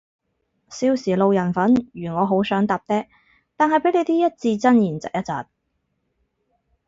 [0.71, 3.05] 少時路人粉如我好想搭嗲，
[3.55, 5.31] 但係被你啲一字真言疾一疾